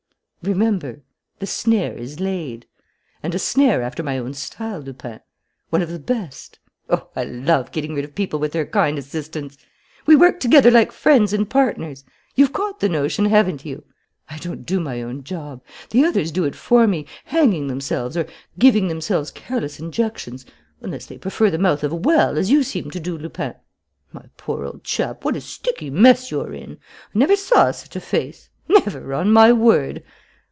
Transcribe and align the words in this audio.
"Remember: 0.43 1.03
'The 1.37 1.45
snare 1.45 1.93
is 1.95 2.19
laid.' 2.19 2.65
And 3.21 3.35
a 3.35 3.37
snare 3.37 3.83
after 3.83 4.01
my 4.01 4.17
own 4.17 4.33
style, 4.33 4.79
Lupin; 4.79 5.19
one 5.69 5.83
of 5.83 5.89
the 5.89 5.99
best! 5.99 6.57
Oh, 6.89 7.11
I 7.15 7.25
love 7.25 7.71
getting 7.71 7.93
rid 7.93 8.05
of 8.05 8.15
people 8.15 8.39
with 8.39 8.51
their 8.51 8.65
kind 8.65 8.97
assistance. 8.97 9.55
We 10.07 10.15
work 10.15 10.39
together 10.39 10.71
like 10.71 10.91
friends 10.91 11.31
and 11.31 11.47
partners. 11.47 12.03
You've 12.33 12.53
caught 12.53 12.79
the 12.79 12.89
notion, 12.89 13.25
haven't 13.25 13.65
you? 13.67 13.83
"I 14.31 14.39
don't 14.39 14.65
do 14.65 14.79
my 14.79 15.03
own 15.03 15.23
job. 15.23 15.61
The 15.91 16.03
others 16.03 16.31
do 16.31 16.43
it 16.45 16.55
for 16.55 16.87
me, 16.87 17.05
hanging 17.25 17.67
themselves 17.67 18.17
or 18.17 18.25
giving 18.57 18.87
themselves 18.87 19.29
careless 19.29 19.79
injections 19.79 20.43
unless 20.81 21.05
they 21.05 21.19
prefer 21.19 21.51
the 21.51 21.59
mouth 21.59 21.83
of 21.83 21.91
a 21.91 21.95
well, 21.95 22.35
as 22.39 22.49
you 22.49 22.63
seem 22.63 22.89
to 22.89 22.99
do, 22.99 23.15
Lupin. 23.15 23.53
My 24.11 24.25
poor 24.37 24.65
old 24.65 24.83
chap, 24.83 25.23
what 25.23 25.35
a 25.35 25.41
sticky 25.41 25.91
mess 25.91 26.31
you're 26.31 26.51
in! 26.51 26.79
I 27.13 27.19
never 27.19 27.35
saw 27.35 27.69
such 27.69 27.95
a 27.95 28.01
face, 28.01 28.49
never, 28.67 29.13
on 29.13 29.31
my 29.31 29.53
word! 29.53 30.03